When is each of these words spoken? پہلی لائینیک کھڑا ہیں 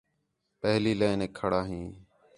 پہلی 0.61 0.93
لائینیک 0.99 1.31
کھڑا 1.39 1.61
ہیں 1.69 1.85